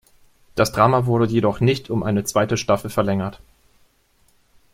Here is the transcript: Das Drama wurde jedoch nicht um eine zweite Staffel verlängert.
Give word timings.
Das 0.55 0.71
Drama 0.71 1.05
wurde 1.05 1.27
jedoch 1.31 1.59
nicht 1.59 1.91
um 1.91 2.01
eine 2.01 2.23
zweite 2.23 2.57
Staffel 2.57 2.89
verlängert. 2.89 3.39